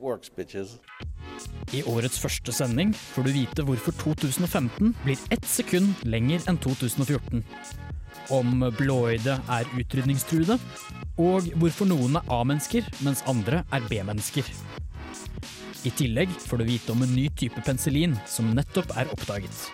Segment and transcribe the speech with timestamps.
[0.00, 0.30] works.
[1.74, 7.44] I årets første sending får du vite hvorfor 2015 blir ett sekund lenger enn 2014.
[8.32, 10.56] Om blåøyde er utrydningstruede,
[11.20, 14.48] og hvorfor noen er A-mennesker, mens andre er B-mennesker.
[15.84, 19.66] I tillegg får du vite om en ny type penicillin som nettopp er oppdaget.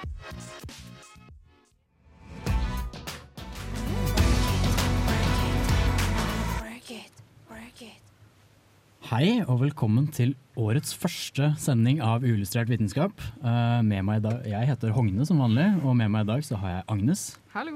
[9.11, 13.11] Hei og velkommen til årets første sending av Uillustrert vitenskap.
[13.43, 16.45] Eh, med meg i dag, jeg heter Hogne som vanlig, og med meg i dag
[16.47, 17.73] så har jeg Agnes, Hallo.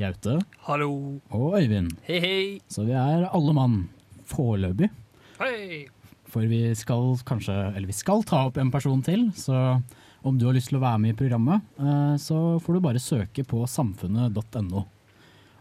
[0.00, 0.88] Gaute Hallo.
[1.28, 1.90] og Øyvind.
[2.06, 2.38] Hei, hei.
[2.72, 3.74] Så vi er alle mann
[4.30, 4.88] foreløpig.
[5.42, 5.90] Hei.
[6.32, 9.82] For vi skal kanskje, eller vi skal ta opp en person til, så
[10.24, 13.02] om du har lyst til å være med i programmet, eh, så får du bare
[13.04, 14.86] søke på samfunnet.no.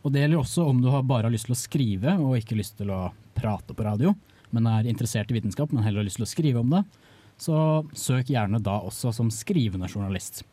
[0.06, 2.56] Og det gjelder også om du har bare har lyst til å skrive og ikke
[2.62, 4.16] lyst til å prate på radio,
[4.54, 6.84] men er interessert i vitenskap, men heller har lyst til å skrive om det,
[7.42, 7.58] så
[7.98, 10.44] søk gjerne da også som skrivende journalist.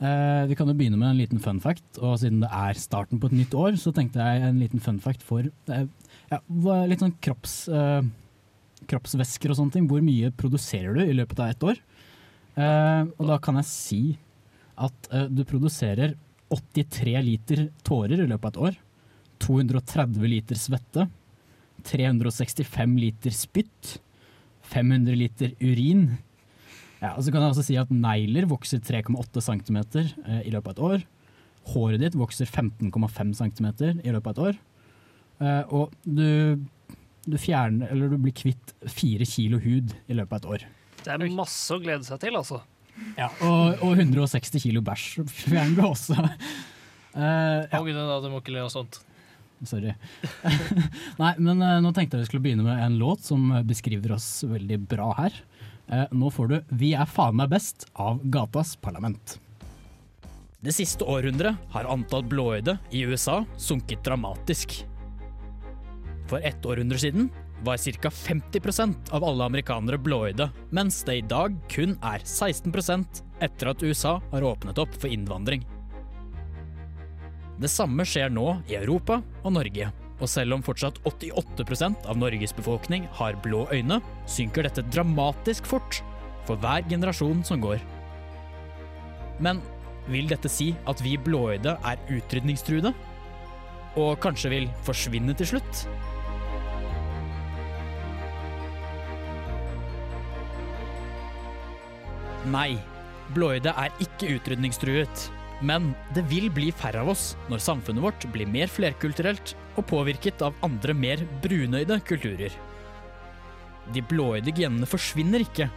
[0.00, 3.20] Eh, vi kan jo begynne med en liten fun fact, og siden det er starten
[3.20, 5.86] på et nytt år, så tenkte jeg en liten fun fact for eh,
[6.30, 6.40] ja,
[6.88, 8.00] litt sånn kropps, eh,
[8.90, 9.88] kroppsvæsker og sånne ting.
[9.90, 11.82] Hvor mye produserer du i løpet av ett år?
[12.56, 14.02] Eh, og da kan jeg si
[14.80, 16.16] at eh, du produserer
[16.50, 18.80] 83 liter tårer i løpet av et år.
[19.44, 21.06] 230 liter svette.
[21.86, 23.98] 365 liter spytt.
[24.70, 26.10] 500 liter urin.
[27.00, 30.68] Ja, og så kan jeg også si at negler vokser 3,8 cm eh, i løpet
[30.68, 31.06] av et år.
[31.70, 33.70] Håret ditt vokser 15,5 cm
[34.04, 34.60] i løpet av et år.
[35.40, 36.60] Eh, og du,
[37.24, 40.68] du fjerner, eller du blir kvitt fire kilo hud i løpet av et år.
[41.00, 42.60] Det er masse å glede seg til, altså.
[43.16, 46.18] Ja, og, og 160 kilo bæsj fjerner du også.
[47.14, 49.00] Uh, ja, Hogne, da, du må ikke le av sånt.
[49.68, 49.94] Sorry.
[51.22, 54.42] Nei, men uh, nå tenkte jeg vi skulle begynne med en låt som beskriver oss
[54.48, 55.36] veldig bra her.
[55.90, 59.38] Uh, nå får du 'Vi er faen meg best' av Gatas Parlament.
[60.60, 64.82] Det siste århundret har antall blåøyde i USA sunket dramatisk.
[66.28, 67.30] For ett århundre siden
[67.64, 68.10] var ca.
[68.10, 74.18] 50% av alle amerikanere blåøyde, mens det i dag kun er 16% etter at USA
[74.30, 75.64] har åpnet opp for innvandring.
[77.60, 79.90] Det samme skjer nå i Europa og Norge.
[80.20, 83.98] Og selv om fortsatt 88% av Norges befolkning har blå øyne,
[84.28, 85.98] synker dette dramatisk fort
[86.48, 87.82] for hver generasjon som går.
[89.44, 89.60] Men
[90.08, 92.94] vil dette si at vi blåøyde er utrydningstruede?
[94.00, 95.82] Og kanskje vil forsvinne til slutt?
[102.48, 102.78] Nei,
[103.36, 105.28] blåøyde er ikke utrydningstruet.
[105.60, 110.40] Men det vil bli færre av oss når samfunnet vårt blir mer flerkulturelt og påvirket
[110.44, 112.54] av andre mer brunøyde kulturer.
[113.92, 115.68] De blåøyde genene forsvinner ikke,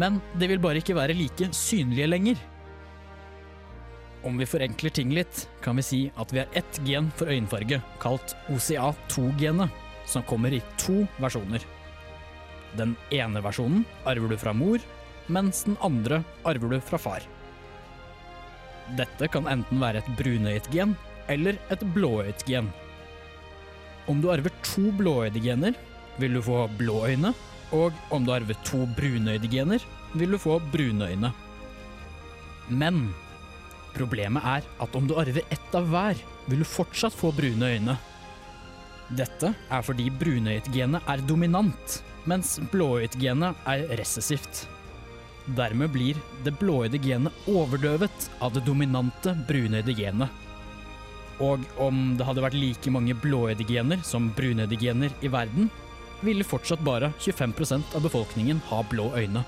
[0.00, 2.40] men de vil bare ikke være like synlige lenger.
[4.24, 7.80] Om vi forenkler ting litt, kan vi si at vi har ett gen for øyenfarge,
[8.00, 9.72] kalt OCA2-genet,
[10.08, 11.64] som kommer i to versjoner.
[12.76, 14.82] Den ene versjonen arver du fra mor,
[15.28, 17.24] mens den andre arver du fra far.
[18.98, 20.94] Dette kan enten være et brunøyet gen
[21.32, 22.68] eller et blåøyet gen.
[24.10, 25.76] Om du arver to blåøyde gener,
[26.20, 27.32] vil du få blå øyne,
[27.72, 29.84] og om du arver to brunøyde gener,
[30.14, 31.32] vil du få brune øyne.
[32.68, 33.08] Men
[33.96, 36.20] problemet er at om du arver ett av hver,
[36.50, 37.96] vil du fortsatt få brune øyne.
[39.16, 44.64] Dette er fordi brunøyet-genet er dominant, mens blåøyet-genet er resessivt.
[45.44, 50.40] Dermed blir det blåøyde genet overdøvet av det dominante brunøyde genet.
[51.44, 55.68] Og om det hadde vært like mange blåøyde gener som brunøyde gener i verden,
[56.24, 59.44] ville fortsatt bare 25% av befolkningen ha blå øyne.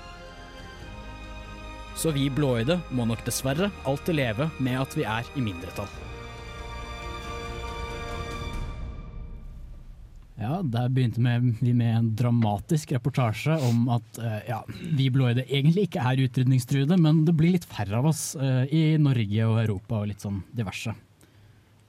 [1.97, 5.89] Så vi blåøyde må nok dessverre alltid leve med at vi er i mindretall.
[10.37, 11.17] Ja, der begynte
[11.63, 16.97] vi med en dramatisk reportasje om at eh, ja, vi blåøyde egentlig ikke er utrydningstruede,
[17.01, 20.43] men det blir litt færre av oss eh, i Norge og Europa og litt sånn
[20.53, 20.93] diverse.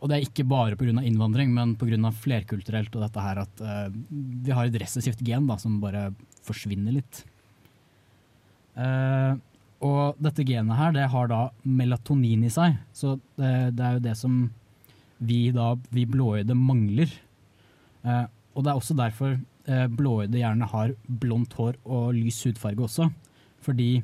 [0.01, 0.95] og det er ikke bare pga.
[1.03, 2.13] innvandring, men pga.
[2.25, 6.09] flerkulturelt og dette her at eh, vi har et recessivt gen da, som bare
[6.43, 7.25] forsvinner litt.
[9.85, 14.05] Og dette genet her, det har da melatonin i seg, så det, det er jo
[14.07, 14.37] det som
[15.19, 17.11] vi da, vi blåøyde mangler.
[18.07, 18.25] Eh,
[18.59, 19.37] og det er også derfor
[19.71, 23.07] eh, blåøyde gjerne har blondt hår og lys hudfarge også.
[23.63, 24.01] Fordi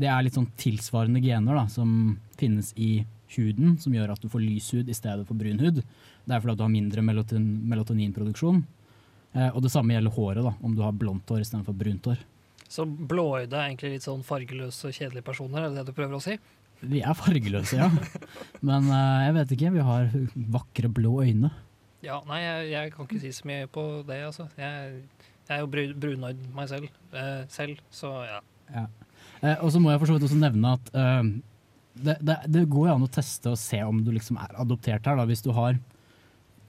[0.00, 3.02] det er litt sånn tilsvarende gener da, som finnes i
[3.34, 5.82] huden, som gjør at du får lys hud i stedet for brun hud.
[5.82, 8.62] Det er fordi at du har mindre melatonin, melatoninproduksjon.
[9.34, 12.24] Eh, og det samme gjelder håret, da, om du har blondt hår istedenfor brunt hår.
[12.68, 16.16] Så blåøyde er egentlig litt sånn fargeløse, og kjedelige personer, er det det du prøver
[16.16, 16.38] å si?
[16.88, 17.88] Vi er fargeløse, ja.
[18.68, 20.12] Men eh, jeg vet ikke, vi har
[20.56, 21.52] vakre blå øyne.
[22.04, 24.46] Ja, nei, jeg, jeg kan ikke si så mye på det, altså.
[24.58, 25.00] Jeg,
[25.48, 28.38] jeg er jo bru- brunøyd meg selv, eh, selv, så ja.
[29.42, 31.30] Eh, og så må jeg for så vidt også nevne at eh,
[31.98, 35.06] det, det, det går jo an å teste og se om du liksom er adoptert
[35.10, 35.18] her.
[35.18, 35.26] Da.
[35.26, 35.78] Hvis du har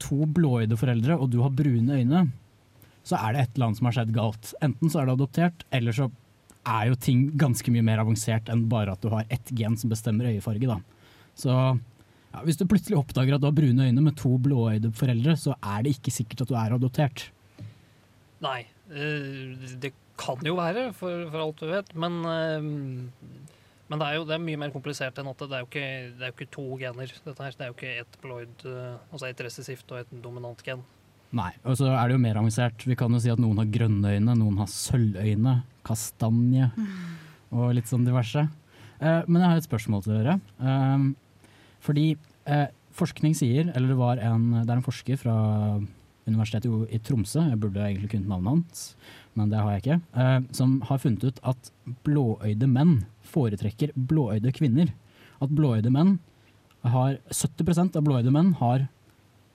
[0.02, 2.24] to blåøyde foreldre og du har brune øyne,
[3.06, 4.52] så er det et eller annet som har skjedd galt.
[4.66, 6.10] Enten så er du adoptert, eller så
[6.70, 9.90] er jo ting ganske mye mer avansert enn bare at du har ett gen som
[9.94, 10.68] bestemmer øyefarge.
[10.70, 10.80] Da.
[11.40, 11.54] Så
[12.30, 15.56] ja, hvis du plutselig oppdager at du har brune øyne med to blåøyde foreldre, så
[15.58, 17.30] er det ikke sikkert at du er adoptert.
[18.46, 18.62] Nei,
[18.94, 22.68] eh, det kan jo være, for, for alt du vet, men, eh,
[23.90, 25.90] men det er jo det er mye mer komplisert enn at det er jo ikke,
[26.20, 27.18] det er jo ikke to gener.
[27.26, 27.58] Dette her.
[27.58, 30.86] Det er jo ikke ett blåøyd, eh, altså et resessivt og et dominant gen.
[31.36, 32.86] Nei, og så er det jo mer avansert.
[32.90, 36.72] Vi kan jo si at noen har grønne øyne, noen har sølvøyne, kastanje
[37.54, 38.48] og litt sånn diverse.
[39.00, 40.40] Eh, men jeg har et spørsmål til dere.
[41.84, 42.12] Fordi
[42.50, 45.36] eh, forskning sier, eller det, en, det er en forsker fra
[46.30, 48.84] Universitetet i Tromsø, jeg burde egentlig kunnet navnet hans,
[49.38, 51.72] men det har jeg ikke, eh, som har funnet ut at
[52.06, 53.00] blåøyde menn
[53.32, 54.92] foretrekker blåøyde kvinner.
[55.40, 56.18] At blåøyde menn
[56.86, 58.88] har 70% av blåøyde menn har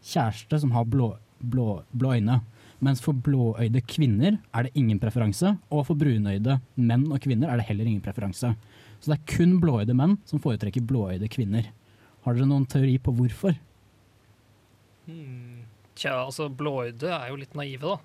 [0.05, 2.41] kjæreste som har blå, blå, blå øyne.
[2.85, 7.61] Mens for blåøyde kvinner er det ingen preferanse, og for brunøyde menn og kvinner er
[7.61, 8.55] det heller ingen preferanse.
[9.01, 11.71] Så det er kun blåøyde menn som foretrekker blåøyde kvinner.
[12.25, 13.57] Har dere noen teori på hvorfor?
[15.95, 17.99] Tja, altså blåøyde er jo litt naive, da.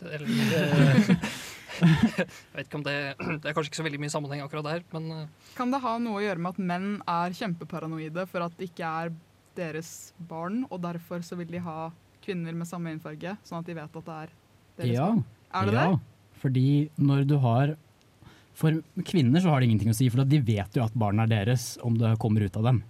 [0.00, 1.10] Det- Eller eh,
[2.16, 2.26] Jeg
[2.56, 5.10] vet ikke om det Det er kanskje ikke så veldig mye sammenheng akkurat der, men
[5.12, 5.26] eh,
[5.58, 8.88] Kan det ha noe å gjøre med at menn er kjempeparanoide for at det ikke
[9.02, 9.12] er
[9.56, 9.90] deres
[10.28, 11.90] barn, og derfor så vil de ha
[12.24, 14.32] kvinner med samme innfarge, sånn at de vet at det er
[14.82, 15.24] deres Ja, barn?
[15.56, 16.40] Er det ja, det?
[16.42, 16.66] fordi
[17.00, 17.74] når du har
[18.56, 21.44] For kvinner så har det ingenting å si, for de vet jo at barnet er
[21.44, 22.82] deres om det kommer ut av dem.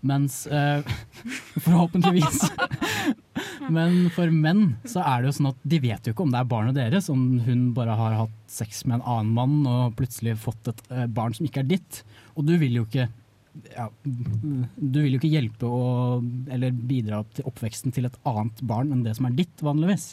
[0.00, 0.86] Mens eh,
[1.64, 2.44] Forhåpentligvis.
[3.74, 6.40] Men for menn så er det jo sånn at de vet jo ikke om det
[6.40, 10.38] er barnet deres, om hun bare har hatt sex med en annen mann og plutselig
[10.40, 12.02] fått et eh, barn som ikke er ditt.
[12.38, 13.08] Og du vil jo ikke
[13.74, 16.18] ja, du vil jo ikke hjelpe å,
[16.52, 20.12] eller bidra til oppveksten til et annet barn enn det som er ditt, vanligvis.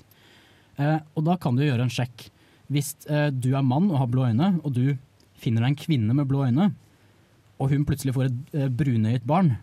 [0.82, 2.28] Eh, og da kan du gjøre en sjekk.
[2.74, 4.96] Hvis eh, du er mann og har blå øyne, og du
[5.40, 6.72] finner deg en kvinne med blå øyne,
[7.62, 9.56] og hun plutselig får et eh, brunøyet barn,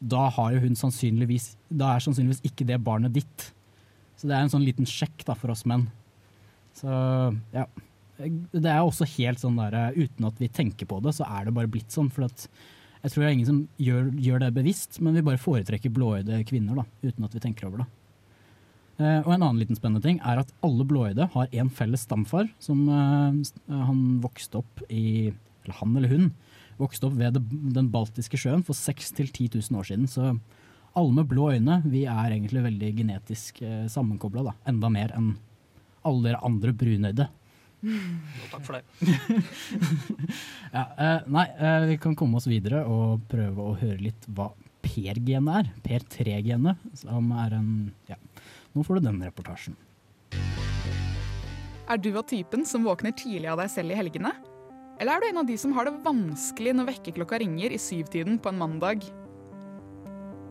[0.00, 3.50] da, sannsynligvis, da er sannsynligvis ikke det barnet ditt.
[4.16, 5.86] Så det er en sånn liten sjekk da, for oss menn.
[6.76, 6.90] Så
[7.54, 7.68] ja.
[8.20, 11.54] Det er også helt sånn der, uten at vi tenker på det, så er det
[11.56, 12.10] bare blitt sånn.
[12.12, 15.92] For jeg tror det er ingen som gjør, gjør det bevisst, men vi bare foretrekker
[15.96, 17.88] blåøyde kvinner da, uten at vi tenker over det.
[19.00, 22.50] Eh, og en annen liten spennende ting er at alle blåøyde har en felles stamfar
[22.60, 23.38] som eh,
[23.72, 25.32] han vokste opp i
[25.64, 26.26] Eller han eller hun
[26.80, 27.38] vokste opp ved
[27.74, 30.08] den baltiske sjøen for 6000 10 000 år siden.
[30.10, 30.32] Så
[30.98, 34.54] alle med blå øyne vi er egentlig veldig genetisk eh, sammenkobla.
[34.68, 35.34] Enda mer enn
[36.06, 37.28] alle dere andre brunøyde.
[37.84, 38.84] jo, takk for det.
[40.70, 44.52] Ja, eh, nei, eh, vi kan komme oss videre og prøve å høre litt hva
[44.80, 45.70] Per-genet er.
[45.84, 47.72] Per3-genet, som er en
[48.08, 48.16] Ja,
[48.74, 49.74] nå får du den reportasjen.
[51.90, 54.30] Er du av typen som våkner tidlig av deg selv i helgene?
[55.00, 58.36] Eller er du en av de som har det vanskelig når vekkerklokka ringer i syvtiden
[58.36, 59.06] på en mandag?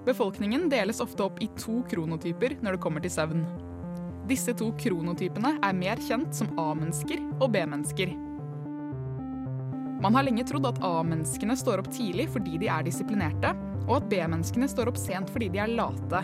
[0.08, 3.44] Befolkningen deles ofte opp i to kronotyper når det kommer til søvn.
[4.30, 8.16] Disse to kronotypene er mer kjent som A-mennesker og B-mennesker.
[10.02, 13.54] Man har lenge trodd at A-menneskene står opp tidlig fordi de er disiplinerte,
[13.86, 16.24] og at B-menneskene står opp sent fordi de er late.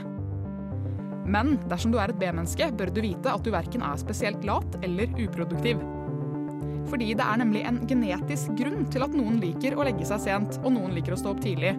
[1.29, 4.79] Men dersom du er et B-menneske, bør du vite at du verken er spesielt lat
[4.81, 5.81] eller uproduktiv.
[6.89, 10.59] Fordi det er nemlig en genetisk grunn til at noen liker å legge seg sent,
[10.63, 11.73] og noen liker å stå opp tidlig.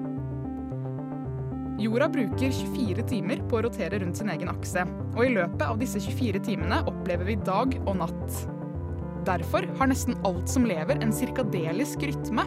[1.77, 5.77] Jorda bruker 24 timer på å rotere rundt sin egen akse, og i løpet av
[5.81, 8.39] disse 24 timene opplever vi dag og natt.
[9.27, 12.47] Derfor har nesten alt som lever en cirkadelisk rytme.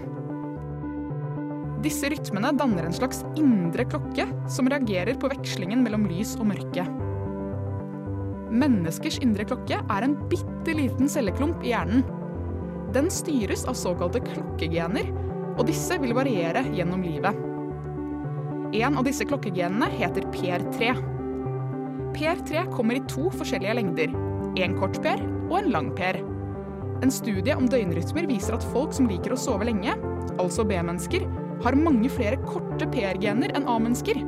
[1.83, 6.87] Disse rytmene danner en slags indre klokke som reagerer på vekslingen mellom lys og mørke.
[8.49, 12.01] Menneskers indre klokke er en bitte liten celleklump i hjernen.
[12.93, 15.11] Den styres av såkalte klokkegener,
[15.59, 17.37] og disse vil variere gjennom livet.
[18.79, 20.95] En av disse klokkegenene heter PR3.
[22.15, 24.17] PR3 kommer i to forskjellige lengder.
[24.57, 26.17] En kort PR og en lang PR.
[27.05, 29.93] En studie om døgnrytmer viser at folk som liker å sove lenge,
[30.41, 31.29] altså B-mennesker,
[31.63, 34.23] har mange flere korte PR-gener enn A-mennesker.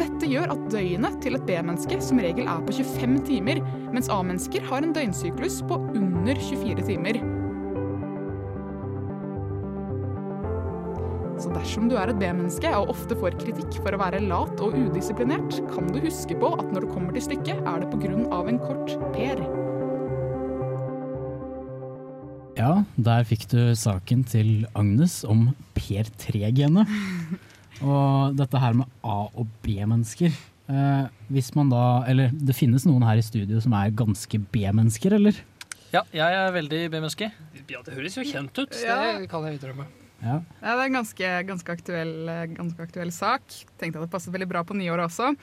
[0.00, 3.60] Dette gjør at døgnet til et B-menneske som regel er på 25 timer,
[3.92, 7.35] mens A-mennesker har en døgnsyklus på under 24 timer.
[11.36, 14.72] Så dersom du er et B-menneske og ofte får kritikk for å være lat og
[14.72, 18.12] udisiplinert, kan du huske på at når det kommer til stykket, er det pga.
[18.48, 19.42] en kort Per.
[22.56, 26.88] Ja, der fikk du saken til Agnes om Per3-genet.
[27.84, 30.32] Og dette her med A- og B-mennesker.
[30.66, 35.12] Eh, hvis man da Eller det finnes noen her i studio som er ganske B-mennesker,
[35.12, 35.36] eller?
[35.92, 37.30] Ja, jeg er veldig B-menneske.
[37.68, 38.72] Ja, det høres jo kjent ut.
[38.80, 39.20] Ja.
[39.20, 39.86] Det kan jeg innrømme.
[40.22, 40.40] Ja.
[40.62, 43.42] Ja, det er en ganske, ganske, aktuell, eh, ganske aktuell sak.
[43.78, 45.34] Tenkte at det passet veldig bra på nyåret også.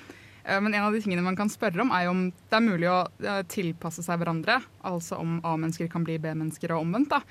[0.44, 2.90] Eh, Men en av de tingene man kan spørre om, er om det er mulig
[2.90, 4.58] å eh, tilpasse seg hverandre.
[4.84, 7.10] Altså om A-mennesker kan bli B-mennesker og omvendt.
[7.10, 7.22] da.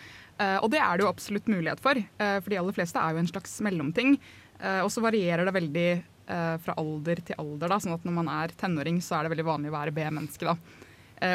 [0.62, 3.28] Og det er det jo absolutt mulighet for, for de aller fleste er jo en
[3.28, 4.16] slags mellomting.
[4.82, 5.84] Og så varierer det veldig
[6.64, 9.46] fra alder til alder, da, sånn at når man er tenåring, så er det veldig
[9.46, 10.48] vanlig å være B-menneske.
[10.48, 10.56] da.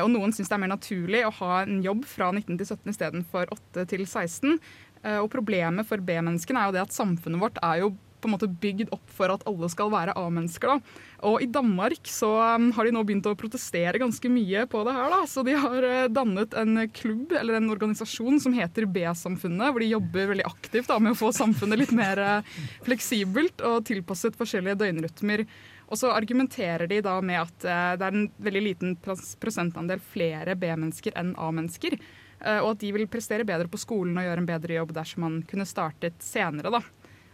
[0.03, 2.91] Og noen syns det er mer naturlig å ha en jobb fra 19 til 17
[2.91, 4.57] istedenfor 8 til 16.
[5.03, 8.33] Eh, Og problemet for B-menneskene er jo det at samfunnet vårt er jo på en
[8.33, 10.79] måte bygd opp for at alle skal være A-mennesker.
[11.27, 14.95] Og i Danmark så um, har de nå begynt å protestere ganske mye på det
[14.97, 15.13] her.
[15.13, 15.21] da.
[15.29, 19.91] Så de har eh, dannet en klubb eller en organisasjon som heter B-samfunnet, hvor de
[19.93, 22.53] jobber veldig aktivt da, med å få samfunnet litt mer eh,
[22.85, 25.45] fleksibelt og tilpasset forskjellige døgnrytmer.
[25.87, 31.15] Og så argumenterer de da med at det er en veldig liten prosentandel flere B-mennesker
[31.15, 31.95] enn A-mennesker.
[32.43, 35.25] Eh, og at de vil prestere bedre på skolen og gjøre en bedre jobb dersom
[35.25, 36.73] man kunne startet senere.
[36.73, 36.81] da.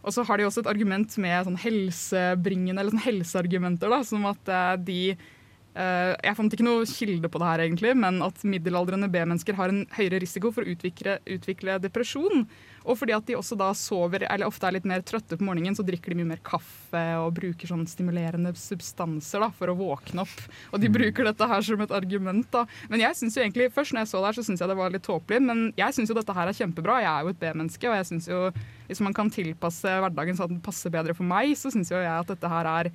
[0.04, 4.28] Og så har de også et argument med sånn helsebringende, eller sånn helseargumenter, da, som
[4.28, 8.44] at eh, de eh, Jeg fant ikke noe kilde på det her, egentlig, men at
[8.44, 12.48] middelaldrende B-mennesker har en høyere risiko for å utvikle, utvikle depresjon.
[12.84, 15.76] Og fordi at de også da sover, eller ofte er litt mer trøtte på morgenen,
[15.78, 20.26] så drikker de mye mer kaffe og bruker sånn stimulerende substanser da, for å våkne
[20.26, 20.46] opp.
[20.74, 22.48] Og de bruker dette her som et argument.
[22.52, 22.66] da.
[22.92, 24.80] Men jeg synes jo egentlig, først når jeg så det her, så syns jeg det
[24.80, 27.00] var litt tåpelig, men jeg syns jo dette her er kjempebra.
[27.04, 28.42] Jeg er jo et B-menneske, og jeg synes jo
[28.90, 32.02] hvis man kan tilpasse hverdagen så at den passer bedre for meg, så syns jo
[32.02, 32.92] jeg at dette her er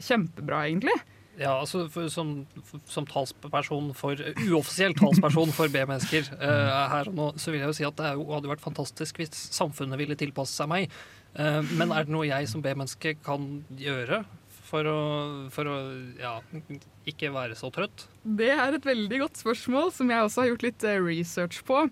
[0.00, 0.96] kjempebra, egentlig.
[1.38, 2.32] Ja, altså for, som,
[2.66, 4.18] for, som talsperson for
[4.48, 8.10] uoffisiell talsperson for B-mennesker uh, her og nå, så vil jeg jo si at det
[8.18, 11.00] jo, hadde vært fantastisk hvis samfunnet ville tilpasse seg meg.
[11.38, 13.46] Uh, men er det noe jeg som B-menneske kan
[13.78, 14.24] gjøre
[14.70, 15.00] for å,
[15.52, 15.76] for å
[16.20, 16.36] ja,
[17.08, 18.06] ikke være så trøtt?
[18.22, 21.84] Det er et veldig godt spørsmål, som jeg også har gjort litt eh, research på.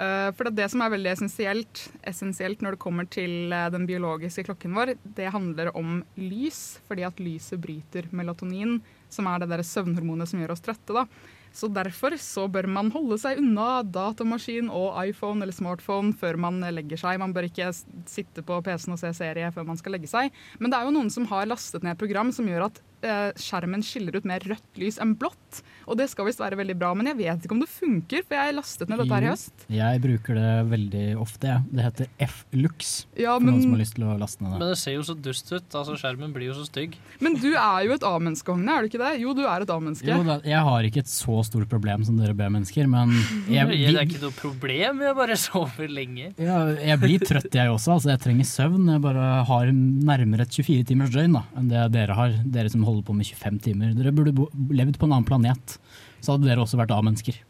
[0.00, 4.46] Eh, For det, som er veldig essensielt, essensielt når det kommer til eh, den biologiske
[4.48, 8.78] klokken vår, det handler om lys, fordi at lyset bryter melatonin,
[9.12, 10.96] som er det der søvnhormonet som gjør oss trøtte.
[10.96, 11.04] da.
[11.52, 16.60] Så derfor så bør man holde seg unna datamaskin og iPhone eller smartphone før man
[16.70, 17.18] legger seg.
[17.18, 20.30] Man bør ikke sitte på PC-en og se serie før man skal legge seg.
[20.62, 23.82] Men det er jo noen som har lastet ned program som gjør at eh, skjermen
[23.82, 25.64] skiller ut mer rødt lys enn blått.
[25.90, 28.36] Og det skal visst være veldig bra, men jeg vet ikke om det funker, for
[28.38, 29.64] jeg lastet ned dette her i høst.
[29.74, 31.48] Jeg bruker det veldig ofte.
[31.50, 31.64] jeg.
[31.74, 34.58] Det heter F-lux, Ja, for noen som har lyst til å laste ned det.
[34.62, 35.66] Men det ser jo så dust ut.
[35.80, 36.94] altså Skjermen blir jo så stygg.
[37.20, 39.10] men du er jo et A-menneske, Hogne, er du ikke det?
[39.24, 40.06] Jo, du er et A-menneske.
[40.06, 43.10] Jo, da, jeg har ikke et så stort problem som dere B-mennesker, men
[43.50, 46.30] Det er ikke noe problem, jeg bare sover lenge.
[46.38, 47.96] ja, jeg blir trøtt jeg også.
[47.98, 48.86] altså Jeg trenger søvn.
[48.94, 52.38] Jeg bare har nærmere et 24 timers døgn da, enn det dere har.
[52.46, 53.94] Dere som holder på med 25 timer.
[53.98, 55.78] Dere burde bo, levd på en annen planet.
[56.20, 57.40] Så hadde dere også vært A-mennesker.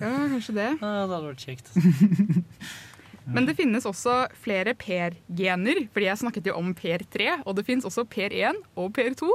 [0.00, 0.70] Ja, kanskje det.
[0.80, 1.70] Ja, det hadde vært kjekt.
[3.34, 7.86] Men det finnes også flere PR-gener, fordi jeg snakket jo om PR3, og det finnes
[7.88, 9.30] også PR1 og PR2.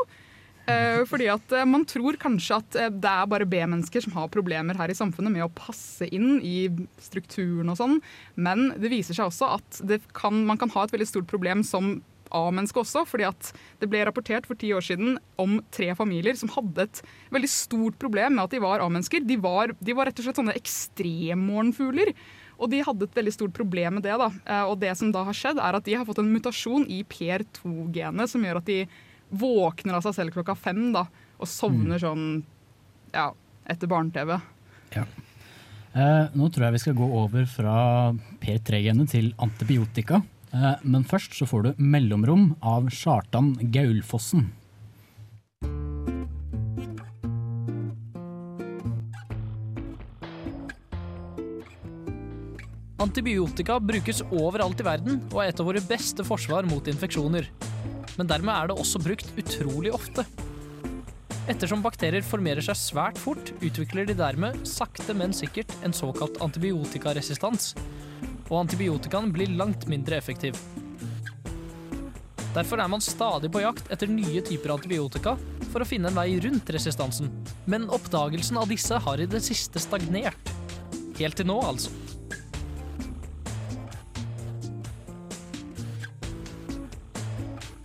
[0.69, 4.29] Eh, fordi at eh, man tror kanskje at eh, det er bare B-mennesker som har
[4.29, 6.67] problemer her i samfunnet med å passe inn i
[7.01, 7.95] strukturen og sånn,
[8.37, 11.63] men det viser seg også at det kan, man kan ha et veldig stort problem
[11.65, 11.97] som
[12.35, 16.51] A-menneske også, fordi at det ble rapportert for ti år siden om tre familier som
[16.53, 17.01] hadde et
[17.33, 19.25] veldig stort problem med at de var A-mennesker.
[19.25, 22.13] De var, de var rett og slett sånne ekstremmorgenfugler.
[22.59, 24.17] Og de hadde et veldig stort problem med det.
[24.19, 24.29] da.
[24.45, 27.03] Eh, Og det som da har skjedd, er at de har fått en mutasjon i
[27.07, 28.81] PR2-genet som gjør at de
[29.29, 31.05] våkner av seg selv klokka fem da,
[31.39, 32.43] og sovner sånn
[33.13, 33.29] ja,
[33.69, 34.39] etter barne-TV.
[35.95, 37.75] Eh, nå tror jeg vi skal gå over fra
[38.41, 40.21] P3-genet til antibiotika.
[40.53, 44.51] Eh, Men først så får du 'Mellomrom' av Kjartan Gaulfossen.
[52.99, 57.47] Antibiotika brukes overalt i verden og er et av våre beste forsvar mot infeksjoner.
[58.17, 60.25] Men dermed er det også brukt utrolig ofte.
[61.49, 67.73] Ettersom bakterier formerer seg svært fort, utvikler de dermed sakte, men sikkert en såkalt antibiotikaresistans.
[68.49, 70.57] Og antibiotikaen blir langt mindre effektiv.
[72.55, 75.35] Derfor er man stadig på jakt etter nye typer antibiotika
[75.69, 77.29] for å finne en vei rundt resistansen.
[77.69, 80.53] Men oppdagelsen av disse har i det siste stagnert.
[81.19, 81.93] Helt til nå, altså.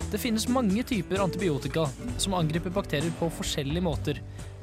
[0.09, 1.85] Det finnes mange typer antibiotika
[2.17, 4.21] som angriper bakterier på forskjellige måter.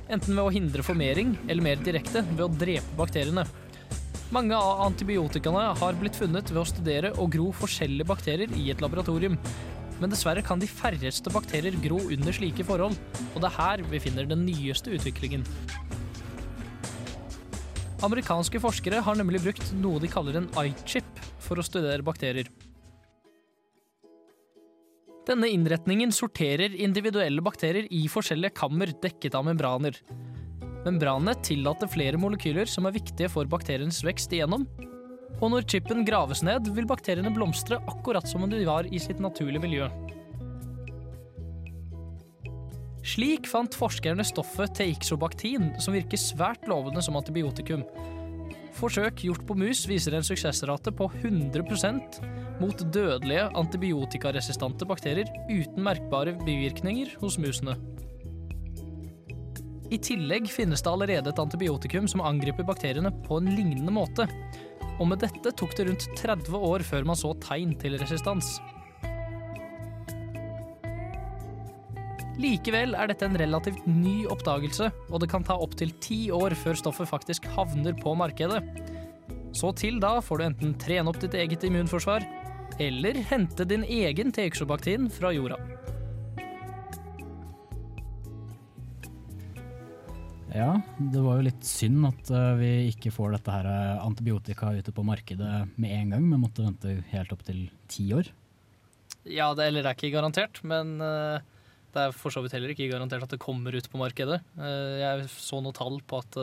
[0.09, 3.45] Enten ved å hindre formering, eller mer direkte ved å drepe bakteriene.
[4.33, 8.81] Mange av antibiotikaene har blitt funnet ved å studere og gro forskjellige bakterier i et
[8.81, 9.35] laboratorium.
[10.01, 12.97] Men dessverre kan de færreste bakterier gro under slike forhold,
[13.35, 15.45] og det er her vi finner den nyeste utviklingen.
[18.03, 22.49] Amerikanske forskere har nemlig brukt noe de kaller en eye-chip for å studere bakterier.
[25.29, 30.01] Denne innretningen sorterer individuelle bakterier i forskjellige kammer dekket av membraner.
[30.83, 34.65] Membranene tillater flere molekyler som er viktige for bakteriens vekst igjennom.
[35.39, 39.23] Og når chipen graves ned, vil bakteriene blomstre akkurat som om de var i sitt
[39.23, 39.87] naturlige miljø.
[43.03, 47.83] Slik fant forskerne stoffet teixobaktin, som virker svært lovende som antibiotikum.
[48.79, 52.23] Forsøk gjort på mus viser en suksessrate på 100%
[52.63, 57.77] mot dødelige antibiotikaresistente bakterier uten merkbare bivirkninger hos musene.
[59.93, 64.25] I tillegg finnes det allerede et antibiotikum som angriper bakteriene på en lignende måte.
[64.97, 68.55] Og med dette tok det rundt 30 år før man så tegn til resistans.
[72.41, 76.79] Likevel er dette en relativt ny oppdagelse, og det kan ta opptil ti år før
[76.81, 78.63] stoffet faktisk havner på markedet.
[79.53, 82.25] Så til da får du enten trene opp ditt eget immunforsvar,
[82.81, 85.61] eller hente din egen texobaktin fra jorda.
[90.53, 94.73] Ja, det var jo litt synd at eh, vi ikke får dette her eh, antibiotika
[94.77, 98.29] ute på markedet med en gang, men måtte vente helt opp til ti år.
[99.25, 101.41] Ja, det, eller det er ikke garantert, men eh,
[101.95, 104.41] det er for så vidt heller ikke garantert at det kommer ut på markedet.
[104.57, 106.39] Jeg så noe tall på at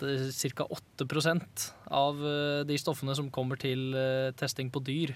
[0.00, 0.64] ca.
[0.64, 1.08] 8
[1.92, 2.22] av
[2.64, 3.92] de stoffene som kommer til
[4.40, 5.12] testing på dyr,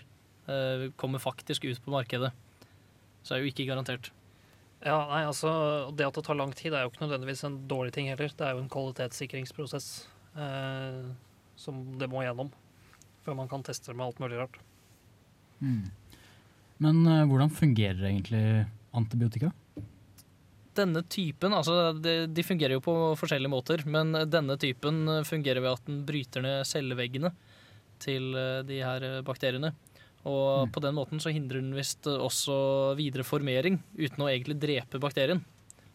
[1.00, 2.34] kommer faktisk ut på markedet.
[3.24, 4.12] Så det er jo ikke garantert.
[4.84, 5.50] Ja, nei, altså,
[5.96, 8.28] Det at det tar lang tid, er jo ikke nødvendigvis en dårlig ting heller.
[8.28, 9.88] Det er jo en kvalitetssikringsprosess
[10.36, 11.00] eh,
[11.56, 12.52] som det må gjennom
[13.24, 14.58] før man kan teste med alt mulig rart.
[16.84, 18.44] Men eh, hvordan fungerer egentlig
[18.92, 19.52] antibiotika?
[20.74, 25.78] Denne typen, altså de, de fungerer jo på forskjellige måter, men denne typen fungerer ved
[25.78, 27.30] at den bryter ned celleveggene
[28.02, 29.72] til eh, de her eh, bakteriene.
[30.24, 32.54] Og på den måten så hindrer den visst også
[32.96, 35.42] videre formering, uten å egentlig drepe bakterien.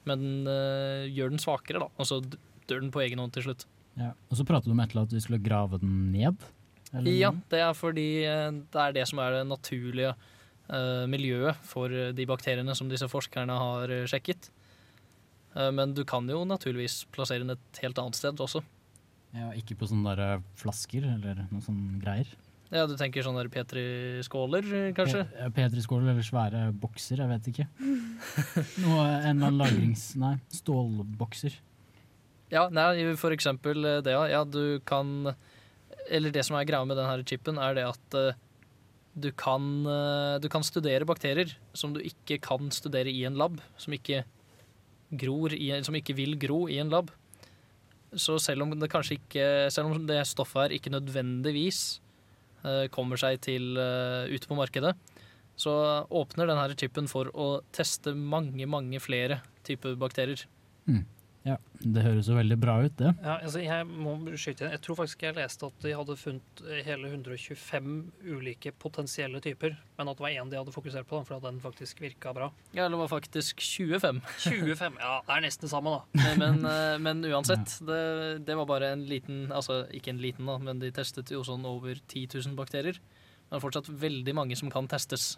[0.07, 1.89] Men den eh, gjør den svakere, da.
[1.97, 2.19] Og så
[2.69, 3.65] dør den på egen hånd til slutt.
[3.99, 4.13] Ja.
[4.29, 6.45] Og så pratet du om et eller annet at vi skulle grave den ned?
[6.93, 11.65] eller Ja, det er fordi eh, det er det som er det naturlige eh, miljøet
[11.67, 14.51] for de bakteriene som disse forskerne har sjekket.
[15.49, 18.61] Men du kan jo naturligvis plassere den et helt annet sted også.
[19.33, 19.47] ja.
[19.57, 22.29] Ikke på sånne der flasker eller noen sånne greier?
[22.69, 25.23] Ja, Du tenker sånne Petri-skåler, eh, kanskje?
[25.31, 27.65] Pe- Petriskåler eller svære bokser, jeg vet ikke.
[28.83, 30.11] Noe, en lagrings...
[30.21, 31.55] Nei, stålbokser.
[32.53, 34.21] Ja, nei, for eksempel eh, det, ja.
[34.29, 34.43] ja.
[34.45, 35.33] Du kan
[36.09, 38.37] Eller det som er greia med denne chipen, er det at eh,
[39.19, 43.57] du kan, eh, du kan studere bakterier som du ikke kan studere i en lab.
[43.81, 44.23] Som ikke
[45.09, 47.09] gror i, som ikke vil gro i en lab.
[48.13, 52.05] Så selv om det kanskje ikke Selv om det stoffet her ikke nødvendigvis eh,
[52.91, 54.95] kommer seg til eh, ute på markedet,
[55.59, 55.73] så
[56.09, 60.45] åpner denne chipen for å teste mange, mange flere typer bakterier.
[61.47, 63.13] Ja, det høres jo veldig bra ut, det.
[63.23, 64.73] Ja, altså jeg må skyte inn.
[64.75, 67.93] Jeg tror faktisk jeg leste at de hadde funnet eh, hele 125
[68.27, 71.61] ulike potensielle typer, men at det var én de hadde fokusert på, for at den
[71.63, 72.49] faktisk virka bra.
[72.75, 74.19] Ja, det var faktisk 25.
[74.49, 76.27] 25, ja, det er nesten det samme, da.
[76.41, 78.01] Men, eh, men uansett, det,
[78.47, 81.63] det var bare en liten Altså ikke en liten, da, men de testet jo sånn
[81.67, 82.99] over 10 000 bakterier.
[83.49, 85.37] Er fortsatt veldig mange som kan testes.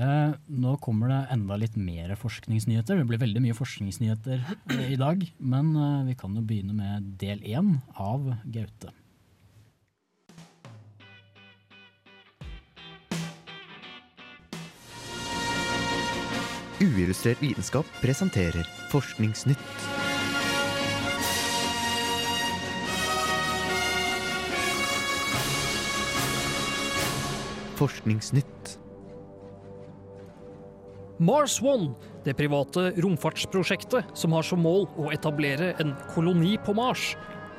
[0.00, 2.96] Eh, nå kommer det enda litt mer forskningsnyheter.
[2.96, 4.40] Det blir veldig mye forskningsnyheter
[4.72, 5.26] eh, i dag.
[5.36, 8.94] Men eh, vi kan jo begynne med del én av Gaute.
[16.80, 19.66] Uillustrert vitenskap presenterer Forskningsnytt.
[27.76, 28.79] Forskningsnytt
[31.20, 31.90] Mars One,
[32.24, 37.10] det private romfartsprosjektet som har som mål å etablere en koloni på Mars,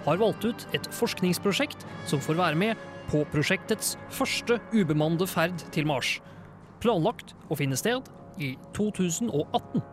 [0.02, 5.86] har valgt ut et forskningsprosjekt som får være med på prosjektets første ubemannede ferd til
[5.86, 6.16] Mars.
[6.82, 8.10] Planlagt å finne sted
[8.42, 9.86] i 2018.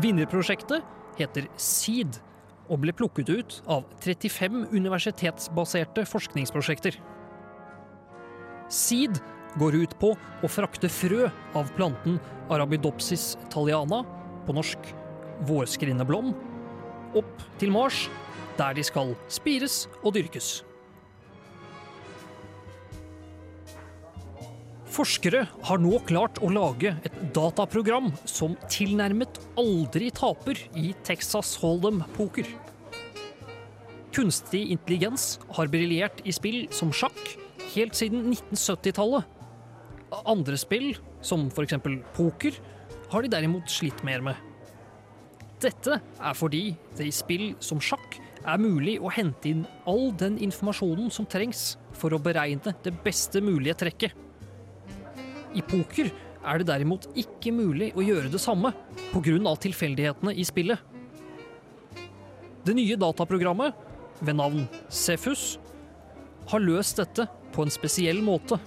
[0.00, 0.88] Vinnerprosjektet
[1.20, 2.16] heter SEED
[2.72, 6.96] og ble plukket ut av 35 universitetsbaserte forskningsprosjekter.
[8.72, 9.20] SEED
[9.60, 12.18] går ut på å frakte frø av planten
[12.52, 14.02] Arabidopsis thaliana,
[14.44, 14.90] på norsk
[15.48, 16.34] vårskrinneblom,
[17.16, 18.06] opp til Mars,
[18.58, 20.62] der de skal spires og dyrkes.
[24.94, 32.46] Forskere har nå klart å lage et dataprogram som tilnærmet aldri taper i Texas Hold'em-poker.
[34.14, 37.18] Kunstig intelligens har briljert i spill som sjakk
[37.72, 39.26] helt siden 1970-tallet.
[40.28, 41.76] Andre spill, som f.eks.
[42.16, 42.58] poker,
[43.12, 44.38] har de derimot slitt mer med.
[45.62, 50.36] Dette er fordi det i spill som sjakk er mulig å hente inn all den
[50.44, 54.12] informasjonen som trengs for å beregne det beste mulige trekket.
[55.54, 56.10] I poker
[56.44, 58.74] er det derimot ikke mulig å gjøre det samme
[59.12, 59.56] pga.
[59.56, 60.78] tilfeldighetene i spillet.
[62.64, 63.74] Det nye dataprogrammet,
[64.20, 65.58] ved navn Cephus,
[66.48, 68.58] har løst dette på en spesiell måte.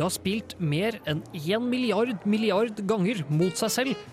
[0.00, 4.06] Det har spilt mer enn én milliard milliard ganger mot seg selv,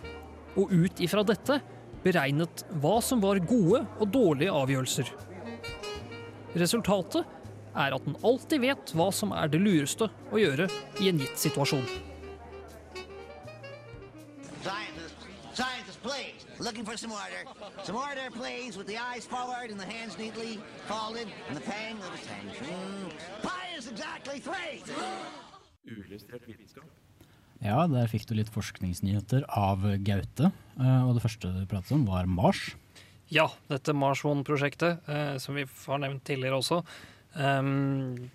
[0.59, 1.61] og ut ifra dette
[2.03, 5.13] beregnet hva som var gode og dårlige avgjørelser.
[6.59, 7.23] Resultatet
[7.71, 10.67] er at den alltid vet hva som er det lureste å gjøre
[10.99, 11.87] i en gitt situasjon.
[16.59, 17.47] Looking for some order.
[17.83, 21.95] Some order, please, with the eyes forward and the hands neatly folded and the pang
[22.01, 23.11] of attention.
[23.43, 24.81] Pi is exactly three.
[27.63, 30.51] Ja, der fikk du litt forskningsnyheter av Gaute.
[30.77, 32.75] eh, Og det første du pratet om, var Mars.
[33.33, 36.83] Ja, dette Mars One-prosjektet, eh, som vi har nevnt tidligere også,
[37.35, 38.29] ehm,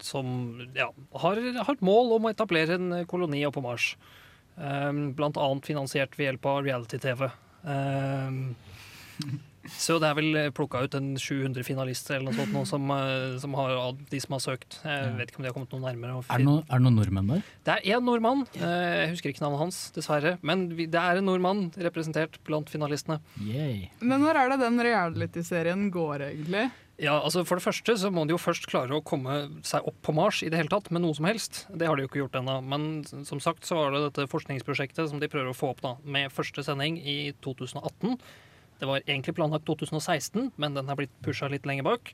[0.00, 3.92] som ja, har, har et mål om å etablere en koloni oppe på Mars.
[4.56, 7.30] Um, blant annet finansiert ved hjelp av reality-TV.
[7.64, 8.54] Ehm,
[9.70, 13.38] så det er vel plukka ut en 700 finalister eller noe sånt nå, som, eh,
[13.42, 14.80] som har, de som har søkt.
[14.84, 16.18] Jeg vet ikke om de har kommet noe nærmere.
[16.28, 17.42] Er det, noen, er det noen nordmenn der?
[17.64, 18.46] det er én nordmann.
[18.56, 20.38] eh, Jeg husker ikke navnet hans, dessverre.
[20.42, 23.20] Men vi- det er en nordmann representert blant finalistene.
[23.40, 23.90] Yay.
[24.00, 26.70] Men når er det den reality-serien går, egentlig?
[27.02, 29.96] Ja, altså For det første så må de jo først klare å komme seg opp
[30.04, 31.64] på Mars i det hele tatt, med noe som helst.
[31.74, 32.62] Det har de jo ikke gjort ennå.
[32.62, 35.96] Men som sagt så var det dette forskningsprosjektet som de prøver å få opp da,
[36.04, 38.18] med første sending i 2018.
[38.82, 42.10] Det var egentlig planlagt 2016, men den har blitt pusha litt lenger bak.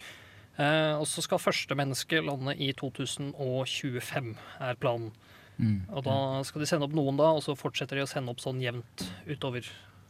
[0.60, 4.34] Eh, og så skal første menneske lande i 2025,
[4.68, 5.14] er planen.
[5.56, 5.78] Mm.
[5.88, 8.42] Og da skal de sende opp noen da, og så fortsetter de å sende opp
[8.44, 9.64] sånn jevnt utover.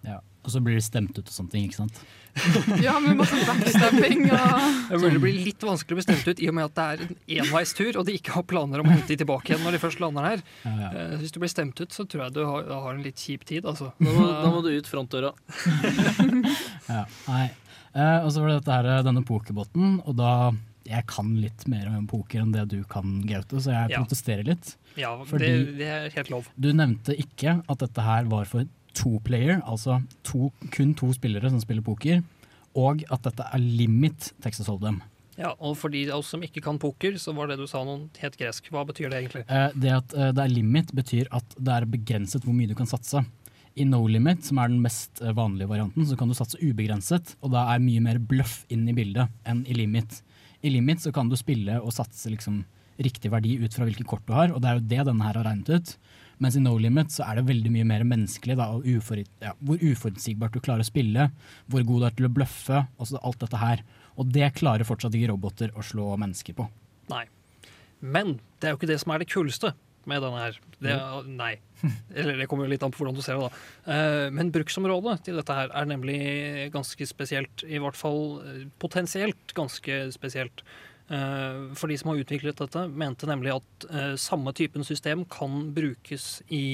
[0.06, 0.20] Ja.
[0.46, 1.98] Og så blir de stemt ut og sånne ting, ikke sant?
[2.84, 6.54] Ja, med masse backstabbing og Det blir litt vanskelig å bli stemt ut i og
[6.54, 9.16] med at det er en enveistur, og de ikke har planer om å hente de
[9.24, 10.44] tilbake igjen når de først lander her.
[10.62, 10.90] Ja, ja.
[11.02, 13.44] Eh, Hvis du blir stemt ut, så tror jeg du har, har en litt kjip
[13.48, 13.90] tid, altså.
[13.98, 15.34] Da må, da må du ut frontdøra.
[16.88, 17.44] Ja, nei.
[17.98, 20.32] Eh, og så var det dette her, denne pokerbåten, og da
[20.88, 23.98] Jeg kan litt mer om poker enn det du kan, Gaute, så jeg Ja.
[24.00, 24.70] protesterer litt.
[24.96, 26.46] Ja, det, det er helt lov.
[26.56, 31.51] Du nevnte ikke at dette her var for two player, altså to, kun to spillere
[31.51, 32.22] som spiller poker,
[32.79, 35.01] og at dette er limit Texas Hold'em.
[35.38, 37.85] Ja, og for de av oss som ikke kan poker, så var det du sa
[37.87, 38.70] noe helt gresk.
[38.74, 39.44] Hva betyr det egentlig?
[39.46, 42.74] Eh, Det at eh, det er limit, betyr at det er begrenset hvor mye du
[42.79, 43.22] kan satse.
[43.79, 47.37] I no limit, som er den mest eh, vanlige varianten, så kan du satse ubegrenset,
[47.40, 50.22] og da er mye mer bluff inn i bildet enn i limit.
[50.66, 52.64] I limit så kan du spille og satse liksom
[52.98, 55.38] riktig verdi ut fra hvilke kort du har, og det er jo det denne her
[55.38, 55.92] har regnet ut.
[56.38, 59.55] Mens i no limit så er det veldig mye mer menneskelig, da, og ufor, ja,
[59.59, 61.31] hvor uforutsigbart du klarer å spille,
[61.66, 63.83] hvor god du er til å bløffe, og alt dette her.
[64.18, 66.68] Og det klarer fortsatt ikke roboter å slå mennesker på.
[67.11, 67.24] Nei.
[67.98, 69.74] Men det er jo ikke det som er det kuleste
[70.09, 70.59] med denne her.
[70.81, 70.94] Det,
[71.29, 71.53] nei.
[72.14, 73.94] Eller det kommer jo litt an på hvordan du ser det, da.
[73.94, 76.18] Eh, Men bruksområdet til dette her er nemlig
[76.74, 77.64] ganske spesielt.
[77.66, 80.62] I hvert fall eh, potensielt ganske spesielt.
[81.11, 85.71] Eh, For de som har utviklet dette, mente nemlig at eh, samme typen system kan
[85.77, 86.64] brukes i,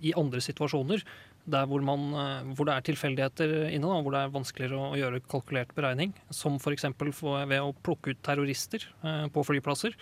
[0.00, 1.02] i andre situasjoner.
[1.50, 4.96] Der hvor, man, eh, hvor det er tilfeldigheter inne, da, hvor det er vanskeligere å
[5.00, 6.14] gjøre kalkulert beregning.
[6.32, 6.84] Som f.eks.
[7.00, 8.86] ved å plukke ut terrorister
[9.32, 9.96] på flyplasser.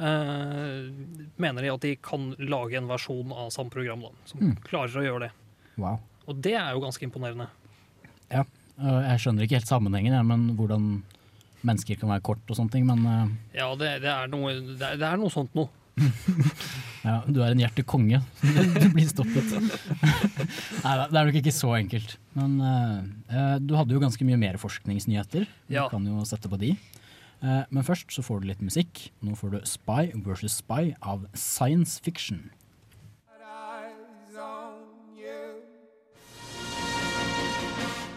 [0.00, 0.88] eh,
[1.36, 4.56] mener de at de kan lage en versjon av samme program da, som Mm.
[4.64, 5.32] klarer å gjøre det.
[5.76, 6.00] Wow.
[6.26, 7.48] Og det er jo ganske imponerende.
[8.30, 8.44] Ja.
[8.82, 11.02] Jeg skjønner ikke helt sammenhengen, men hvordan
[11.68, 12.86] mennesker kan være kort og sånne ting.
[12.88, 15.68] Men eh, Ja, det, det, er, noe, det, er, det er noe sånt noe.
[17.04, 18.22] ja, du er en hjertekonge.
[18.40, 19.50] Du blir stoppet.
[20.84, 22.16] Nei det er nok ikke så enkelt.
[22.38, 25.44] Men eh, du hadde jo ganske mye mer forskningsnyheter.
[25.68, 25.88] Du Ja.
[25.92, 26.74] kan jo sette på de.
[27.42, 29.08] Uh, men først så får du litt musikk.
[29.26, 32.44] Nå får du Spy versus Spy av Science Fiction.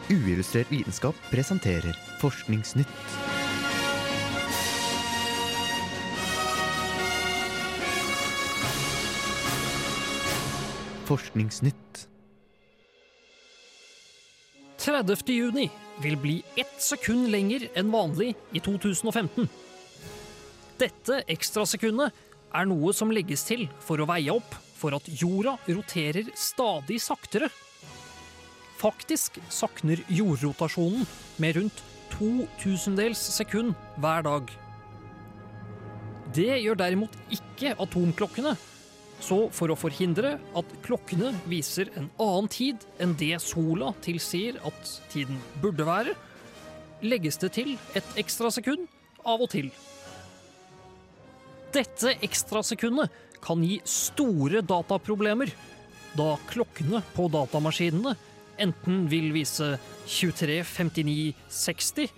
[0.06, 2.88] Uillustrert vitenskap presenterer Forskningsnytt.
[11.06, 12.08] Forskningsnytt.
[14.78, 15.34] 30.
[15.34, 15.72] juni
[16.04, 19.50] vil bli ett sekund lenger enn vanlig i 2015.
[20.78, 22.14] Dette ekstrasekundet
[22.54, 27.50] er noe som legges til for å veie opp for at jorda roterer stadig saktere.
[28.76, 31.06] Faktisk sakner jordrotasjonen
[31.40, 34.52] med rundt to tusendels sekund hver dag.
[36.36, 38.56] Det gjør derimot ikke atomklokkene,
[39.24, 44.92] så for å forhindre at klokkene viser en annen tid enn det sola tilsier at
[45.14, 46.16] tiden burde være,
[47.06, 48.90] legges det til et ekstra sekund
[49.24, 49.72] av og til.
[51.76, 53.12] Dette ekstrasekundet
[53.44, 55.50] kan gi store dataproblemer,
[56.16, 58.16] da klokkene på datamaskinene
[58.62, 62.10] enten vil vise 23.59,60,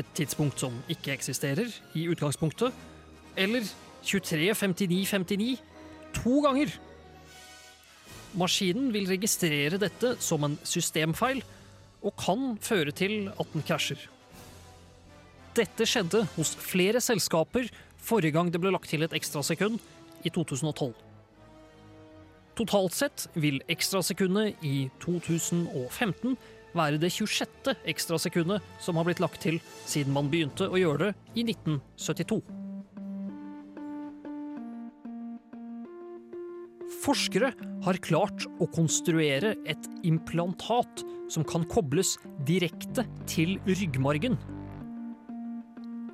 [0.00, 1.68] et tidspunkt som ikke eksisterer
[1.98, 2.72] i utgangspunktet,
[3.36, 3.62] eller
[4.04, 5.56] 23.59,59
[6.16, 6.68] to ganger.
[8.38, 11.42] Maskinen vil registrere dette som en systemfeil,
[12.02, 14.08] og kan føre til at den krasjer.
[15.54, 17.68] Dette skjedde hos flere selskaper
[18.02, 19.78] forrige gang det ble lagt til et ekstrasekund,
[20.22, 20.94] i 2012.
[22.52, 26.34] Totalt sett vil ekstrasekundet i 2015
[26.76, 27.72] være det 26.
[27.88, 29.56] ekstrasekundet som har blitt lagt til
[29.88, 32.42] siden man begynte å gjøre det i 1972.
[37.02, 37.50] Forskere
[37.82, 42.14] har klart å konstruere et implantat som kan kobles
[42.46, 44.36] direkte til ryggmargen.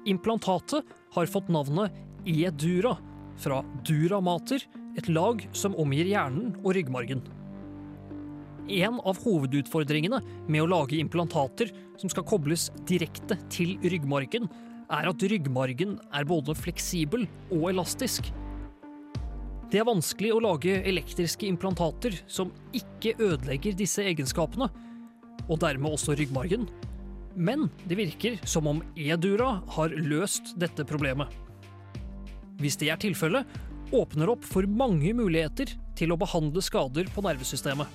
[0.08, 1.92] Implantatet har fått navnet
[2.28, 2.94] E-dura,
[3.38, 4.64] fra duramater,
[4.98, 7.22] et lag som omgir hjernen og ryggmargen.
[8.68, 14.48] En av hovedutfordringene med å lage implantater som skal kobles direkte til ryggmargen,
[14.88, 18.30] er at ryggmargen er både fleksibel og elastisk.
[19.68, 24.70] Det er vanskelig å lage elektriske implantater som ikke ødelegger disse egenskapene,
[25.48, 26.66] og dermed også ryggmargen.
[27.36, 31.28] Men det virker som om E-dura har løst dette problemet.
[32.58, 33.46] Hvis det er tilfellet,
[33.94, 37.88] åpner opp for mange muligheter til å behandle skader på nervesystemet.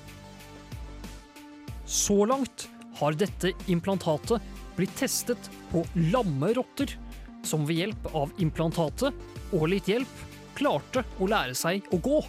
[1.86, 2.68] Så langt
[3.00, 4.42] har dette implantatet
[4.78, 6.96] blitt testet på lamme rotter,
[7.44, 10.24] som ved hjelp av implantatet og litt hjelp
[10.58, 12.22] klarte å lære seg å gå.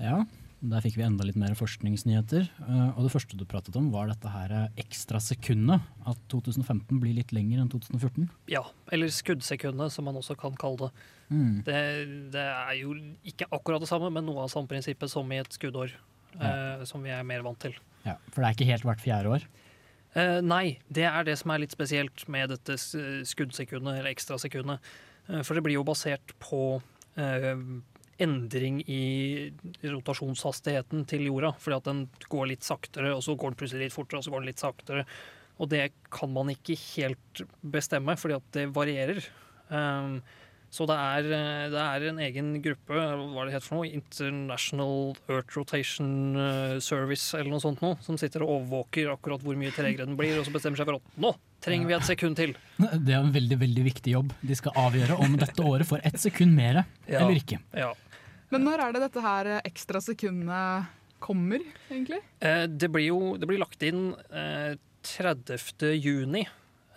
[0.00, 0.22] Ja,
[0.60, 2.48] der fikk vi enda litt mer forskningsnyheter.
[2.66, 5.80] Eh, Og det første du pratet om, var dette her eh, ekstra sekundet.
[6.06, 8.28] At 2015 blir litt lenger enn 2014.
[8.52, 10.90] Ja, eller skuddsekundet, som man også kan kalle det.
[11.30, 11.62] Mm.
[11.64, 11.80] det.
[12.34, 12.94] Det er jo
[13.24, 15.96] ikke akkurat det samme, men noe av samme prinsippet som i et skuddår.
[16.40, 17.74] eh, som vi er mer vant til.
[18.04, 19.46] Ja, For det er ikke helt hvert fjerde år.
[20.14, 22.76] Eh, nei, det er det som er litt spesielt med dette
[23.26, 24.78] skuddsekundet, eller ekstrasekundet.
[25.28, 26.80] Uh, for det blir jo basert på
[27.16, 27.50] eh,
[28.22, 29.00] endring i
[29.84, 31.54] rotasjonshastigheten til jorda.
[31.60, 32.02] Fordi at den
[32.32, 34.62] går litt saktere, og så går den plutselig litt fortere, og så går den litt
[34.64, 35.06] saktere.
[35.60, 39.24] Og det kan man ikke helt bestemme, fordi at det varierer.
[39.68, 40.20] Um,
[40.70, 41.24] så det er,
[41.72, 43.88] det er en egen gruppe, hva er det heter for noe?
[43.90, 49.58] International Earth Rotation eh, Service eller noe sånt noe, som sitter og overvåker akkurat hvor
[49.58, 51.32] mye tregere den blir, og så bestemmer seg for at nå
[51.66, 52.54] trenger vi et sekund til.
[52.78, 54.30] Det er en veldig veldig viktig jobb.
[54.46, 57.18] De skal avgjøre om dette året får ett sekund mer Ja.
[57.24, 57.58] eller ikke.
[57.74, 57.90] Ja.
[58.50, 60.88] Men når er det dette her eh, ekstra sekundet
[61.22, 61.60] kommer,
[61.90, 62.20] egentlig?
[62.40, 64.74] Eh, det blir jo det blir lagt inn eh,
[65.06, 65.92] 30.
[66.00, 66.42] juni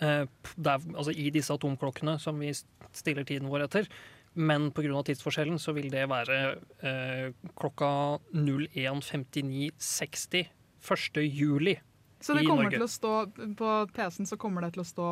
[0.02, 2.52] eh, p- der, altså i disse atomklokkene som vi
[2.94, 3.86] stiller tiden vår etter.
[4.34, 5.04] Men pga.
[5.06, 6.38] tidsforskjellen så vil det være
[6.82, 7.28] eh,
[7.60, 7.92] klokka
[8.34, 10.48] 01.59,60
[10.84, 11.22] 1.
[11.30, 11.76] juli
[12.24, 13.12] Så det kommer til å stå
[13.60, 15.08] på PC-en så kommer det til å stå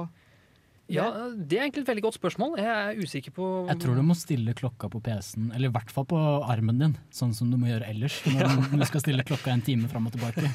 [0.92, 2.58] Ja, Det er egentlig et veldig godt spørsmål.
[2.60, 5.94] Jeg er usikker på Jeg tror du må stille klokka på PC-en, eller i hvert
[5.94, 6.20] fall på
[6.52, 9.92] armen din, sånn som du må gjøre ellers når du skal stille klokka en time
[9.92, 10.52] fram og tilbake.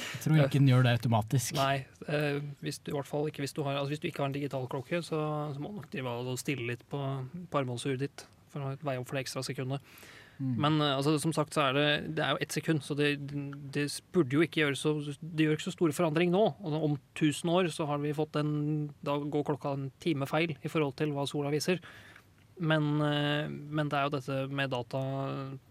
[0.00, 1.56] Jeg tror ikke den gjør det automatisk.
[1.58, 4.22] Nei, eh, hvis du, i hvert fall ikke hvis du, har, altså hvis du ikke
[4.24, 5.20] har en digital klokke, så,
[5.52, 7.00] så må du nok stille litt på,
[7.50, 9.84] på armbåndsuret ditt for å veie opp for det ekstra sekundet.
[10.40, 10.54] Mm.
[10.64, 13.10] Men eh, altså, som sagt så er det, det er jo ett sekund, så det,
[13.74, 16.44] det burde jo ikke gjøre så Det gjør ikke så store forandring nå.
[16.58, 18.52] Altså, om 1000 år så har vi fått en
[19.04, 21.82] Da går klokka en time feil i forhold til hva sola viser.
[22.60, 25.00] Men, eh, men det er jo dette med data,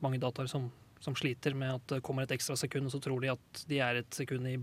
[0.02, 3.22] mange dataer som, som sliter med at det kommer et ekstra sekund, og så tror
[3.22, 4.58] de at de er et sekund i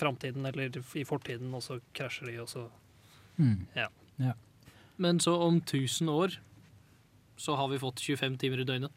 [0.00, 2.68] framtiden eller i fortiden, og så krasjer de, og så
[3.40, 3.66] Mm.
[3.74, 3.88] Ja.
[4.16, 4.32] Ja.
[4.96, 6.38] Men så om 1000 år
[7.36, 8.92] så har vi fått 25 timer i døgnet.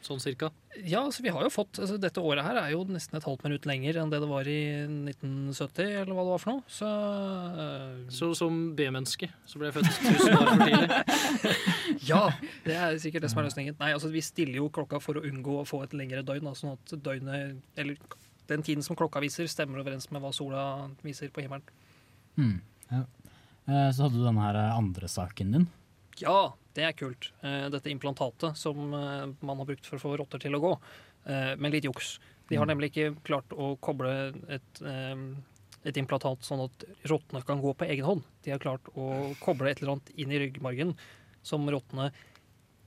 [0.00, 0.48] Sånn cirka.
[0.80, 3.42] Ja, altså vi har jo fått altså Dette året her er jo nesten et halvt
[3.44, 6.62] minutt lenger enn det det var i 1970, eller hva det var for noe.
[6.72, 10.88] Så, øh, Så som B-menneske så ble jeg født 1000 år for tidlig.
[12.10, 12.22] ja,
[12.64, 13.76] det er sikkert det som er løsningen.
[13.82, 16.48] Nei, altså Vi stiller jo klokka for å unngå å få et lengre døgn.
[16.48, 18.00] Da, sånn at døgnet, eller
[18.50, 20.64] den tiden som klokka viser, stemmer overens med hva sola
[21.04, 21.62] viser på himmelen.
[22.40, 22.56] Mm.
[22.90, 23.04] Ja.
[23.68, 25.68] Eh, Så hadde du denne her andre saken din.
[26.24, 27.30] Ja, det er kult.
[27.42, 30.74] Eh, Dette implantatet som eh, man har brukt for å få rotter til å gå,
[31.26, 32.18] Men med litt juks.
[32.48, 32.70] De har Mm.
[32.78, 35.16] nemlig ikke klart å koble et, eh,
[35.84, 38.22] et implantat sånn at rottene kan gå på egen hånd.
[38.42, 40.96] De har klart å koble et eller annet inn i ryggmargen
[41.42, 42.10] som rottene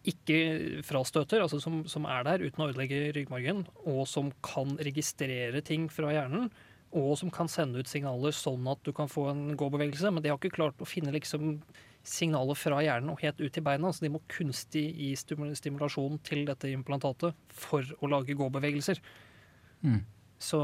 [0.04, 5.62] ikke frastøter, altså som, som er der uten å ødelegge ryggmargen, og som kan registrere
[5.64, 6.50] ting fra hjernen,
[6.92, 10.12] og som kan sende ut signaler sånn at du kan få en gåbevegelse.
[10.12, 11.62] Men de har ikke klart å finne liksom
[12.04, 16.44] signaler fra hjernen og helt ut til beina, så de må kunstig gi stimulasjon til
[16.50, 19.00] dette implantatet for å lage gåbevegelser.
[19.84, 20.02] Mm.
[20.44, 20.60] Så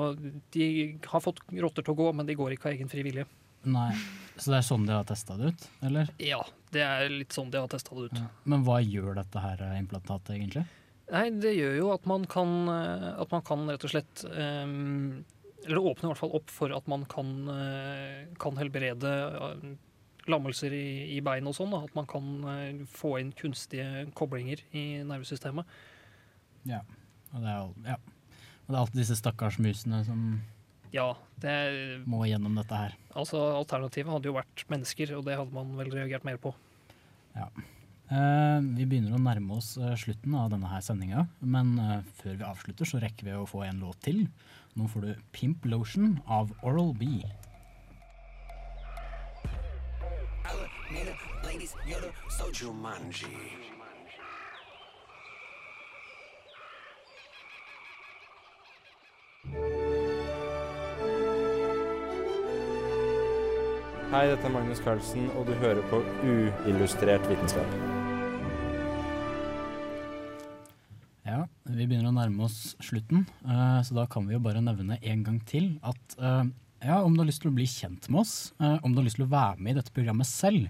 [0.52, 0.66] de
[1.08, 3.26] har fått rotter til å gå, men de går ikke av egen fri vilje.
[3.68, 3.92] Nei,
[4.40, 6.12] Så det er sånn de har testa det ut, eller?
[6.24, 6.40] Ja,
[6.72, 8.20] det er litt sånn de har testa det ut.
[8.20, 8.30] Ja.
[8.48, 10.64] Men hva gjør dette her implantatet egentlig?
[11.10, 15.24] Nei, det gjør jo at man kan, eh, at man kan rett og slett um,
[15.66, 19.64] Eller åpner i hvert fall opp for at man kan, eh, kan helbrede eh,
[20.32, 21.74] lammelser i, i bein og sånn.
[21.78, 25.68] At man kan eh, få inn kunstige koblinger i nervesystemet.
[26.70, 26.84] Ja.
[27.34, 28.00] Og det er, ja.
[28.66, 30.24] Og det er alltid disse stakkars musene som
[30.94, 31.12] Ja,
[31.42, 31.56] det
[32.10, 32.96] må gjennom dette her.
[33.14, 36.54] altså Alternativet hadde jo vært mennesker, og det hadde man vel reagert mer på.
[37.38, 42.40] Eh, vi begynner å nærme oss eh, slutten av denne her sendinga, men eh, før
[42.40, 44.24] vi avslutter så rekker vi å få en låt til.
[44.78, 47.22] Nå får du Pimp Lotion av Oral B.
[51.90, 53.26] Jumanji.
[64.10, 67.74] Hei, dette er Magnus Carlsen, og du hører på Uillustrert vitenskap.
[71.26, 74.98] Ja, vi begynner å nærme oss slutten, eh, så da kan vi jo bare nevne
[75.02, 76.44] en gang til at eh,
[76.86, 79.10] ja, om du har lyst til å bli kjent med oss, eh, om du har
[79.10, 80.70] lyst til å være med i dette programmet selv,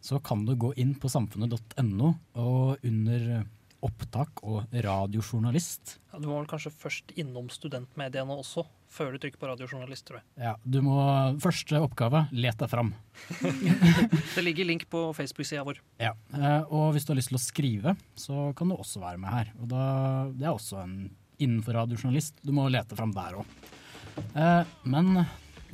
[0.00, 2.10] så kan du gå inn på samfunnet.no
[2.40, 3.44] og under
[3.80, 5.94] opptak og radiojournalist.
[6.12, 10.18] Ja, du må vel kanskje først innom studentmediene også, før du trykker på radiojournalist, tror
[10.20, 10.26] jeg.
[10.42, 10.98] Ja, du må,
[11.40, 12.90] første oppgave, let deg fram.
[14.34, 15.80] Det ligger link på Facebook-sida vår.
[16.02, 19.20] Ja, eh, og hvis du har lyst til å skrive, så kan du også være
[19.22, 19.52] med her.
[19.62, 19.84] Og da,
[20.36, 20.96] det er også en
[21.40, 22.42] innenfor radiojournalist.
[22.44, 23.60] Du må lete fram der òg.
[24.84, 25.22] Men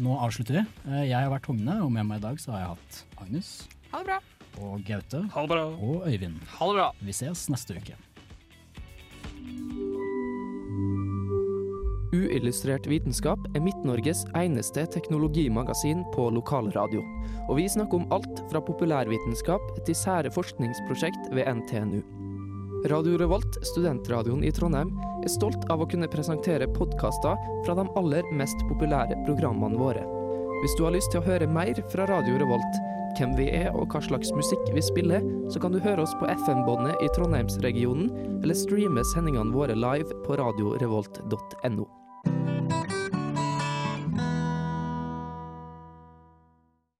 [0.02, 0.64] nå avslutter vi.
[0.92, 3.50] Eh, Jeg har vært Hogne, og med meg i dag så har jeg hatt Agnes.
[3.96, 4.16] Ha det bra.
[4.61, 5.22] Og Gaute.
[5.32, 5.62] Ha det bra.
[5.80, 6.37] Og Øyvind.
[6.59, 6.88] Ha det bra.
[7.00, 7.94] Vi ses neste uke.
[12.12, 17.00] Uillustrert vitenskap er Midt-Norges eneste teknologimagasin på lokalradio.
[17.48, 22.02] Og vi snakker om alt fra populærvitenskap til sære forskningsprosjekt ved NTNU.
[22.92, 24.92] Radio Revolt, studentradioen i Trondheim,
[25.24, 30.04] er stolt av å kunne presentere podkaster fra de aller mest populære programmene våre.
[30.61, 32.85] Hvis du har lyst til å høre mer fra Radio Revolt,
[33.16, 36.29] hvem vi er og hva slags musikk vi spiller, så kan du høre oss på
[36.31, 38.11] FM-båndet i Trondheimsregionen,
[38.42, 41.87] eller streame sendingene våre live på radiorevolt.no.